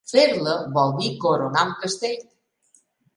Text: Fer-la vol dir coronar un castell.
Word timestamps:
Fer-la 0.11 0.53
vol 0.77 0.93
dir 1.01 1.09
coronar 1.25 1.65
un 1.73 1.75
castell. 1.83 2.25